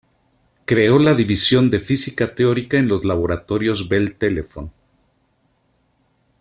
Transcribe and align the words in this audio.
Creó 0.65 0.97
la 0.97 1.13
división 1.13 1.69
de 1.69 1.79
física 1.79 2.33
teórica 2.33 2.79
en 2.79 2.87
los 2.87 3.05
Laboratorios 3.05 3.87
Bell 3.87 4.15
Telephone. 4.17 4.71